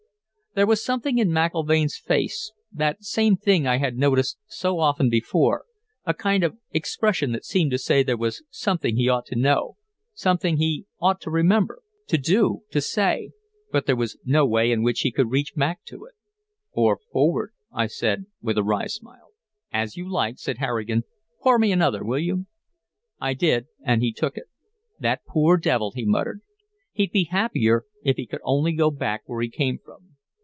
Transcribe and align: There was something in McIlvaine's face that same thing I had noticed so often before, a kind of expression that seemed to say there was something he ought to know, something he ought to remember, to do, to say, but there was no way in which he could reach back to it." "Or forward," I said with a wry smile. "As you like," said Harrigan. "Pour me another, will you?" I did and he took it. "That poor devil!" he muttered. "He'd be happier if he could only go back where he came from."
There 0.53 0.67
was 0.67 0.83
something 0.83 1.17
in 1.17 1.29
McIlvaine's 1.29 1.97
face 1.97 2.51
that 2.73 3.05
same 3.05 3.37
thing 3.37 3.65
I 3.65 3.77
had 3.77 3.95
noticed 3.95 4.37
so 4.47 4.79
often 4.79 5.09
before, 5.09 5.63
a 6.05 6.13
kind 6.13 6.43
of 6.43 6.57
expression 6.71 7.31
that 7.31 7.45
seemed 7.45 7.71
to 7.71 7.77
say 7.77 8.03
there 8.03 8.17
was 8.17 8.43
something 8.49 8.97
he 8.97 9.07
ought 9.07 9.25
to 9.27 9.37
know, 9.37 9.77
something 10.13 10.57
he 10.57 10.87
ought 10.99 11.21
to 11.21 11.31
remember, 11.31 11.81
to 12.07 12.17
do, 12.17 12.63
to 12.71 12.81
say, 12.81 13.31
but 13.71 13.85
there 13.85 13.95
was 13.95 14.17
no 14.25 14.45
way 14.45 14.73
in 14.73 14.83
which 14.83 14.99
he 14.99 15.11
could 15.13 15.31
reach 15.31 15.53
back 15.55 15.85
to 15.85 16.03
it." 16.03 16.15
"Or 16.73 16.99
forward," 17.13 17.53
I 17.71 17.87
said 17.87 18.25
with 18.41 18.57
a 18.57 18.63
wry 18.63 18.87
smile. 18.87 19.29
"As 19.71 19.95
you 19.95 20.11
like," 20.11 20.37
said 20.37 20.57
Harrigan. 20.57 21.03
"Pour 21.41 21.59
me 21.59 21.71
another, 21.71 22.03
will 22.03 22.19
you?" 22.19 22.47
I 23.21 23.35
did 23.35 23.67
and 23.85 24.01
he 24.01 24.11
took 24.11 24.35
it. 24.35 24.47
"That 24.99 25.23
poor 25.25 25.55
devil!" 25.55 25.93
he 25.95 26.03
muttered. 26.03 26.41
"He'd 26.91 27.13
be 27.13 27.23
happier 27.31 27.85
if 28.03 28.17
he 28.17 28.27
could 28.27 28.41
only 28.43 28.73
go 28.73 28.91
back 28.91 29.21
where 29.27 29.39
he 29.41 29.49
came 29.49 29.77
from." 29.77 30.09